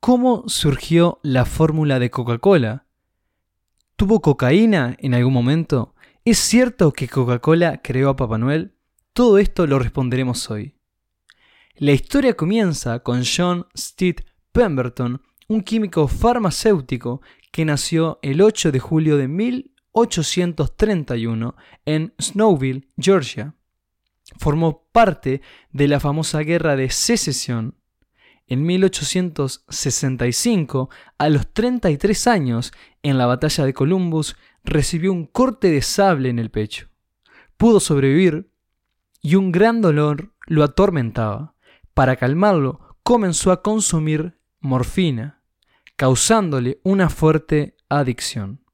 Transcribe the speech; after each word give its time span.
¿Cómo 0.00 0.44
surgió 0.46 1.18
la 1.22 1.44
fórmula 1.44 1.98
de 1.98 2.10
Coca-Cola? 2.10 2.86
¿Tuvo 3.96 4.22
cocaína 4.22 4.96
en 5.00 5.12
algún 5.12 5.32
momento? 5.32 5.96
¿Es 6.24 6.38
cierto 6.38 6.92
que 6.92 7.08
Coca-Cola 7.08 7.82
creó 7.82 8.10
a 8.10 8.16
Papá 8.16 8.38
Noel? 8.38 8.76
Todo 9.12 9.38
esto 9.38 9.66
lo 9.66 9.80
responderemos 9.80 10.50
hoy. 10.50 10.76
La 11.74 11.90
historia 11.92 12.34
comienza 12.34 13.00
con 13.00 13.24
John 13.24 13.66
Steed 13.76 14.20
Pemberton, 14.52 15.20
un 15.48 15.62
químico 15.62 16.06
farmacéutico 16.06 17.20
que 17.50 17.64
nació 17.64 18.20
el 18.22 18.40
8 18.40 18.70
de 18.70 18.78
julio 18.78 19.16
de 19.16 19.26
1831 19.26 21.56
en 21.86 22.14
Snowville, 22.20 22.86
Georgia. 22.96 23.56
Formó 24.38 24.86
parte 24.92 25.42
de 25.72 25.88
la 25.88 25.98
famosa 25.98 26.38
Guerra 26.40 26.76
de 26.76 26.90
Secesión 26.90 27.74
en 28.48 28.64
1865, 28.64 30.88
a 31.18 31.28
los 31.28 31.52
33 31.52 32.26
años, 32.26 32.72
en 33.02 33.18
la 33.18 33.26
batalla 33.26 33.66
de 33.66 33.74
Columbus, 33.74 34.36
recibió 34.64 35.12
un 35.12 35.26
corte 35.26 35.70
de 35.70 35.82
sable 35.82 36.30
en 36.30 36.38
el 36.38 36.50
pecho. 36.50 36.88
Pudo 37.56 37.80
sobrevivir 37.80 38.50
y 39.20 39.34
un 39.34 39.50
gran 39.52 39.82
dolor 39.82 40.32
lo 40.46 40.64
atormentaba. 40.64 41.54
Para 41.92 42.16
calmarlo, 42.16 42.96
comenzó 43.02 43.52
a 43.52 43.62
consumir 43.62 44.38
morfina, 44.60 45.42
causándole 45.96 46.80
una 46.84 47.10
fuerte 47.10 47.76
adicción. 47.88 48.64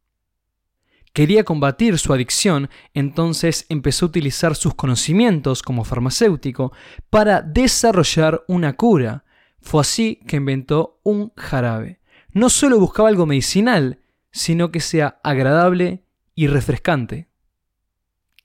Quería 1.13 1.45
combatir 1.45 1.98
su 1.98 2.13
adicción, 2.13 2.69
entonces 2.93 3.67
empezó 3.69 4.07
a 4.07 4.09
utilizar 4.09 4.57
sus 4.57 4.75
conocimientos 4.75 5.63
como 5.63 5.85
farmacéutico 5.85 6.73
para 7.11 7.41
desarrollar 7.41 8.43
una 8.48 8.73
cura 8.75 9.25
fue 9.65 9.81
así 9.81 10.20
que 10.27 10.37
inventó 10.37 11.01
un 11.03 11.33
jarabe. 11.37 12.01
No 12.33 12.51
solo 12.51 12.79
buscaba 12.79 13.09
algo 13.09 13.27
medicinal, 13.27 14.01
sino 14.31 14.70
que 14.70 14.81
sea 14.81 15.20
agradable 15.25 16.05
y 16.34 16.47
refrescante. 16.47 17.29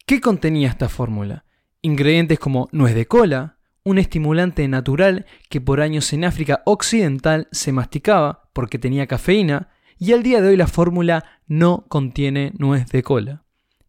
¿Qué 0.05 0.21
contenía 0.21 0.69
esta 0.69 0.89
fórmula? 0.89 1.45
Ingredientes 1.81 2.39
como 2.39 2.69
nuez 2.71 2.95
de 2.95 3.05
cola, 3.05 3.57
un 3.83 3.97
estimulante 3.97 4.67
natural 4.67 5.25
que 5.49 5.61
por 5.61 5.81
años 5.81 6.11
en 6.13 6.25
África 6.25 6.61
Occidental 6.65 7.47
se 7.51 7.71
masticaba 7.71 8.49
porque 8.53 8.79
tenía 8.79 9.07
cafeína, 9.07 9.69
y 9.97 10.13
al 10.13 10.23
día 10.23 10.41
de 10.41 10.49
hoy 10.49 10.57
la 10.57 10.67
fórmula 10.67 11.25
no 11.47 11.85
contiene 11.89 12.53
nuez 12.57 12.87
de 12.87 13.03
cola. 13.03 13.43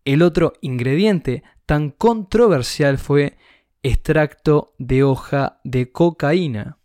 El 0.04 0.22
otro 0.22 0.54
ingrediente 0.60 1.44
tan 1.66 1.90
controversial 1.90 2.98
fue 2.98 3.36
extracto 3.82 4.74
de 4.78 5.04
hoja 5.04 5.60
de 5.62 5.92
cocaína. 5.92 6.79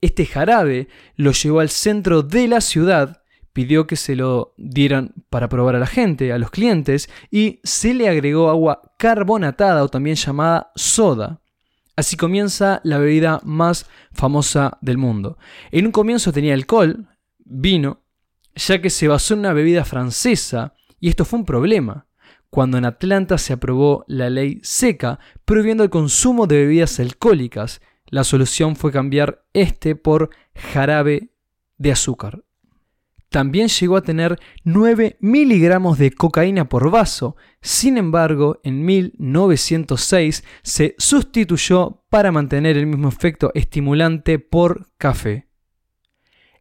Este 0.00 0.26
jarabe 0.26 0.88
lo 1.16 1.32
llevó 1.32 1.60
al 1.60 1.70
centro 1.70 2.22
de 2.22 2.48
la 2.48 2.60
ciudad, 2.60 3.22
pidió 3.52 3.86
que 3.86 3.96
se 3.96 4.14
lo 4.14 4.54
dieran 4.56 5.14
para 5.30 5.48
probar 5.48 5.74
a 5.74 5.80
la 5.80 5.86
gente, 5.86 6.32
a 6.32 6.38
los 6.38 6.50
clientes, 6.50 7.10
y 7.30 7.60
se 7.64 7.94
le 7.94 8.08
agregó 8.08 8.50
agua 8.50 8.94
carbonatada 8.98 9.82
o 9.82 9.88
también 9.88 10.16
llamada 10.16 10.70
soda. 10.76 11.40
Así 11.96 12.16
comienza 12.16 12.80
la 12.84 12.98
bebida 12.98 13.40
más 13.42 13.86
famosa 14.12 14.78
del 14.80 14.98
mundo. 14.98 15.36
En 15.72 15.86
un 15.86 15.92
comienzo 15.92 16.32
tenía 16.32 16.54
alcohol, 16.54 17.08
vino, 17.38 18.02
ya 18.54 18.80
que 18.80 18.90
se 18.90 19.08
basó 19.08 19.34
en 19.34 19.40
una 19.40 19.52
bebida 19.52 19.84
francesa, 19.84 20.74
y 21.00 21.08
esto 21.08 21.24
fue 21.24 21.40
un 21.40 21.44
problema 21.44 22.06
cuando 22.50 22.78
en 22.78 22.84
Atlanta 22.84 23.38
se 23.38 23.52
aprobó 23.52 24.04
la 24.08 24.30
ley 24.30 24.60
seca 24.62 25.18
prohibiendo 25.44 25.84
el 25.84 25.90
consumo 25.90 26.46
de 26.46 26.58
bebidas 26.58 26.98
alcohólicas, 26.98 27.80
la 28.10 28.24
solución 28.24 28.76
fue 28.76 28.92
cambiar 28.92 29.44
este 29.52 29.96
por 29.96 30.30
jarabe 30.54 31.30
de 31.76 31.92
azúcar. 31.92 32.42
También 33.30 33.68
llegó 33.68 33.96
a 33.96 34.02
tener 34.02 34.38
9 34.64 35.18
miligramos 35.20 35.98
de 35.98 36.12
cocaína 36.12 36.68
por 36.68 36.90
vaso, 36.90 37.36
sin 37.60 37.98
embargo, 37.98 38.58
en 38.62 38.86
1906 38.86 40.44
se 40.62 40.94
sustituyó 40.96 42.04
para 42.08 42.32
mantener 42.32 42.78
el 42.78 42.86
mismo 42.86 43.08
efecto 43.08 43.50
estimulante 43.54 44.38
por 44.38 44.88
café. 44.96 45.48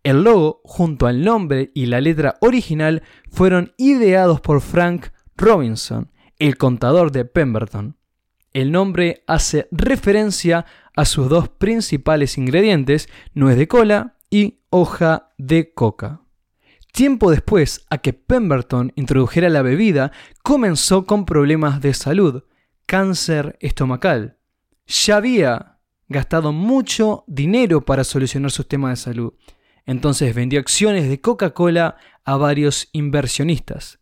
El 0.03 0.23
logo, 0.23 0.61
junto 0.65 1.07
al 1.07 1.23
nombre 1.23 1.71
y 1.73 1.85
la 1.85 2.01
letra 2.01 2.35
original, 2.41 3.03
fueron 3.31 3.73
ideados 3.77 4.41
por 4.41 4.61
Frank 4.61 5.07
Robinson, 5.37 6.11
el 6.37 6.57
contador 6.57 7.11
de 7.11 7.25
Pemberton. 7.25 7.97
El 8.57 8.71
nombre 8.71 9.23
hace 9.27 9.67
referencia 9.69 10.65
a 10.95 11.05
sus 11.05 11.29
dos 11.29 11.47
principales 11.47 12.39
ingredientes, 12.39 13.07
nuez 13.35 13.55
de 13.55 13.67
cola 13.67 14.15
y 14.31 14.61
hoja 14.71 15.29
de 15.37 15.75
coca. 15.75 16.21
Tiempo 16.91 17.29
después 17.29 17.85
a 17.91 17.99
que 17.99 18.13
Pemberton 18.13 18.93
introdujera 18.95 19.49
la 19.49 19.61
bebida, 19.61 20.11
comenzó 20.41 21.05
con 21.05 21.27
problemas 21.27 21.81
de 21.81 21.93
salud, 21.93 22.45
cáncer 22.87 23.59
estomacal. 23.61 24.39
Ya 24.87 25.17
había 25.17 25.77
gastado 26.07 26.51
mucho 26.51 27.25
dinero 27.27 27.85
para 27.85 28.03
solucionar 28.03 28.49
sus 28.49 28.67
temas 28.67 28.97
de 28.97 29.03
salud. 29.03 29.33
Entonces 29.85 30.33
vendió 30.33 30.59
acciones 30.59 31.07
de 31.07 31.21
Coca-Cola 31.21 31.97
a 32.25 32.37
varios 32.37 32.89
inversionistas. 32.91 33.99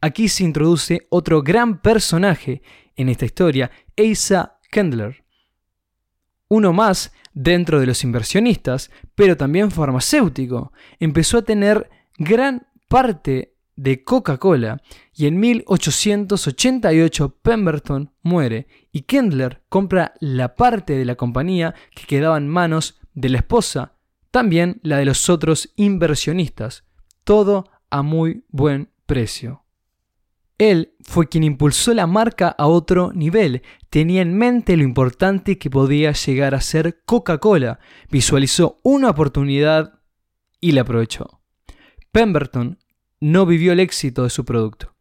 Aquí 0.00 0.28
se 0.28 0.42
introduce 0.42 1.06
otro 1.10 1.42
gran 1.42 1.80
personaje 1.80 2.60
en 2.96 3.08
esta 3.08 3.24
historia, 3.24 3.70
Asa 3.96 4.58
Kendler 4.70 5.24
uno 6.48 6.72
más 6.72 7.12
dentro 7.32 7.80
de 7.80 7.86
los 7.86 8.04
inversionistas, 8.04 8.90
pero 9.14 9.36
también 9.36 9.70
farmacéutico. 9.70 10.72
Empezó 10.98 11.38
a 11.38 11.42
tener 11.42 11.90
gran 12.16 12.66
parte 12.88 13.56
de 13.76 14.04
Coca-Cola 14.04 14.80
y 15.14 15.26
en 15.26 15.40
1888 15.40 17.38
Pemberton 17.42 18.12
muere 18.22 18.68
y 18.92 19.02
Kendler 19.02 19.62
compra 19.68 20.14
la 20.20 20.54
parte 20.54 20.96
de 20.96 21.04
la 21.04 21.16
compañía 21.16 21.74
que 21.94 22.06
quedaba 22.06 22.36
en 22.38 22.48
manos 22.48 23.00
de 23.14 23.30
la 23.30 23.38
esposa, 23.38 23.94
también 24.30 24.80
la 24.82 24.98
de 24.98 25.06
los 25.06 25.28
otros 25.28 25.72
inversionistas, 25.76 26.84
todo 27.24 27.68
a 27.90 28.02
muy 28.02 28.44
buen 28.48 28.90
precio. 29.06 29.64
Él 30.58 30.93
fue 31.04 31.28
quien 31.28 31.44
impulsó 31.44 31.94
la 31.94 32.06
marca 32.06 32.48
a 32.48 32.66
otro 32.66 33.12
nivel, 33.12 33.62
tenía 33.90 34.22
en 34.22 34.36
mente 34.36 34.76
lo 34.76 34.82
importante 34.82 35.58
que 35.58 35.70
podía 35.70 36.12
llegar 36.12 36.54
a 36.54 36.60
ser 36.60 37.02
Coca-Cola, 37.04 37.78
visualizó 38.10 38.80
una 38.82 39.10
oportunidad 39.10 40.00
y 40.60 40.72
la 40.72 40.80
aprovechó. 40.80 41.40
Pemberton 42.10 42.78
no 43.20 43.46
vivió 43.46 43.72
el 43.72 43.80
éxito 43.80 44.24
de 44.24 44.30
su 44.30 44.44
producto. 44.44 44.94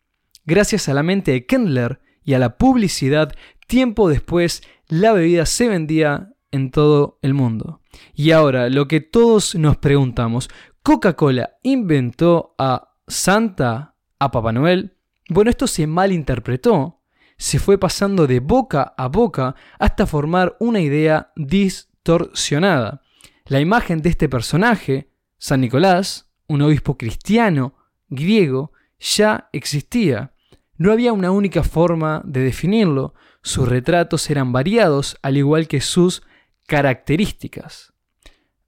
Gracias 0.45 0.89
a 0.89 0.93
la 0.93 1.03
mente 1.03 1.31
de 1.31 1.45
Kendler 1.45 2.01
y 2.23 2.33
a 2.33 2.39
la 2.39 2.57
publicidad, 2.57 3.33
tiempo 3.67 4.09
después 4.09 4.61
la 4.87 5.13
bebida 5.13 5.45
se 5.45 5.69
vendía 5.69 6.33
en 6.51 6.71
todo 6.71 7.17
el 7.21 7.33
mundo. 7.33 7.81
Y 8.13 8.31
ahora 8.31 8.69
lo 8.69 8.87
que 8.87 9.01
todos 9.01 9.55
nos 9.55 9.77
preguntamos, 9.77 10.49
¿Coca-Cola 10.83 11.57
inventó 11.63 12.55
a 12.57 12.95
Santa, 13.07 13.95
a 14.19 14.31
Papá 14.31 14.51
Noel? 14.51 14.92
Bueno, 15.29 15.49
esto 15.49 15.67
se 15.67 15.87
malinterpretó, 15.87 17.01
se 17.37 17.59
fue 17.59 17.77
pasando 17.77 18.27
de 18.27 18.39
boca 18.39 18.93
a 18.97 19.07
boca 19.07 19.55
hasta 19.79 20.05
formar 20.05 20.55
una 20.59 20.79
idea 20.79 21.31
distorsionada. 21.35 23.01
La 23.45 23.59
imagen 23.59 24.01
de 24.01 24.09
este 24.09 24.29
personaje, 24.29 25.09
San 25.37 25.61
Nicolás, 25.61 26.29
un 26.47 26.61
obispo 26.61 26.97
cristiano 26.97 27.75
griego, 28.09 28.71
ya 28.99 29.49
existía. 29.51 30.33
No 30.77 30.91
había 30.91 31.13
una 31.13 31.31
única 31.31 31.63
forma 31.63 32.21
de 32.25 32.41
definirlo, 32.41 33.13
sus 33.41 33.67
retratos 33.67 34.29
eran 34.29 34.51
variados 34.53 35.17
al 35.21 35.37
igual 35.37 35.67
que 35.67 35.81
sus 35.81 36.23
características. 36.67 37.93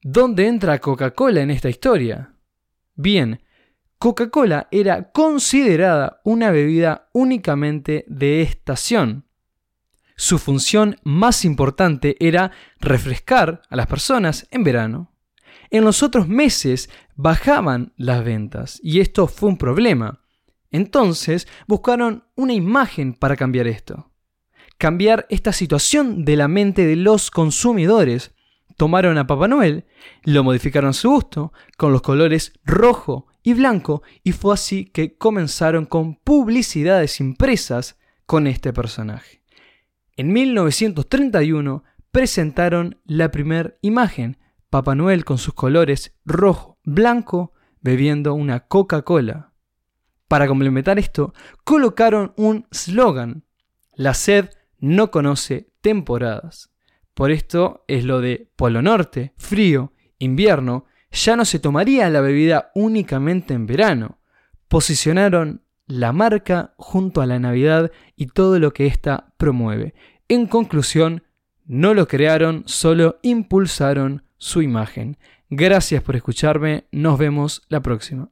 ¿Dónde 0.01 0.47
entra 0.47 0.79
Coca-Cola 0.79 1.41
en 1.41 1.51
esta 1.51 1.69
historia? 1.69 2.35
Bien, 2.95 3.41
Coca-Cola 4.05 4.67
era 4.69 5.11
considerada 5.11 6.21
una 6.23 6.51
bebida 6.51 7.09
únicamente 7.11 8.05
de 8.07 8.43
estación. 8.43 9.25
Su 10.15 10.37
función 10.37 10.97
más 11.03 11.43
importante 11.43 12.15
era 12.19 12.51
refrescar 12.79 13.63
a 13.67 13.75
las 13.75 13.87
personas 13.87 14.47
en 14.51 14.63
verano. 14.63 15.11
En 15.71 15.83
los 15.83 16.03
otros 16.03 16.27
meses 16.27 16.87
bajaban 17.15 17.93
las 17.97 18.23
ventas 18.23 18.79
y 18.83 18.99
esto 18.99 19.25
fue 19.25 19.49
un 19.49 19.57
problema. 19.57 20.21
Entonces 20.69 21.47
buscaron 21.65 22.25
una 22.35 22.53
imagen 22.53 23.15
para 23.15 23.35
cambiar 23.35 23.65
esto. 23.65 24.11
Cambiar 24.77 25.25
esta 25.31 25.51
situación 25.51 26.25
de 26.25 26.35
la 26.35 26.47
mente 26.47 26.85
de 26.85 26.95
los 26.95 27.31
consumidores. 27.31 28.34
Tomaron 28.77 29.17
a 29.17 29.27
Papá 29.27 29.47
Noel, 29.47 29.85
lo 30.23 30.43
modificaron 30.43 30.89
a 30.89 30.93
su 30.93 31.09
gusto, 31.09 31.53
con 31.77 31.91
los 31.91 32.01
colores 32.01 32.53
rojo 32.63 33.27
y 33.41 33.53
blanco, 33.53 34.03
y 34.23 34.33
fue 34.33 34.53
así 34.53 34.85
que 34.85 35.17
comenzaron 35.17 35.85
con 35.85 36.15
publicidades 36.15 37.19
impresas 37.19 37.97
con 38.25 38.47
este 38.47 38.73
personaje. 38.73 39.41
En 40.17 40.33
1931 40.33 41.83
presentaron 42.11 42.99
la 43.05 43.31
primera 43.31 43.75
imagen, 43.81 44.37
Papá 44.69 44.95
Noel 44.95 45.23
con 45.23 45.37
sus 45.37 45.53
colores 45.53 46.15
rojo, 46.25 46.79
blanco, 46.83 47.53
bebiendo 47.81 48.33
una 48.33 48.61
Coca-Cola. 48.61 49.53
Para 50.27 50.47
complementar 50.47 50.97
esto, 50.97 51.33
colocaron 51.63 52.33
un 52.35 52.67
slogan, 52.71 53.45
la 53.93 54.13
sed 54.13 54.49
no 54.79 55.11
conoce 55.11 55.69
temporadas. 55.81 56.74
Por 57.15 57.31
esto 57.31 57.85
es 57.87 58.03
lo 58.03 58.21
de 58.21 58.51
Polo 58.57 58.81
Norte, 58.81 59.33
frío, 59.37 59.93
invierno, 60.19 60.85
ya 61.11 61.37
no 61.37 61.45
se 61.45 61.59
tomaría 61.59 62.09
la 62.09 62.19
bebida 62.19 62.71
únicamente 62.75 63.53
en 63.53 63.65
verano. 63.65 64.19
Posicionaron 64.67 65.61
la 65.87 66.11
marca 66.11 66.73
junto 66.77 67.21
a 67.21 67.25
la 67.25 67.39
Navidad 67.39 67.91
y 68.17 68.27
todo 68.27 68.59
lo 68.59 68.73
que 68.73 68.85
ésta 68.85 69.33
promueve. 69.37 69.93
En 70.27 70.45
conclusión, 70.45 71.23
no 71.65 71.93
lo 71.93 72.07
crearon, 72.07 72.63
solo 72.65 73.19
impulsaron 73.21 74.25
su 74.37 74.61
imagen. 74.61 75.17
Gracias 75.49 76.03
por 76.03 76.17
escucharme, 76.17 76.85
nos 76.91 77.17
vemos 77.17 77.61
la 77.69 77.81
próxima. 77.81 78.29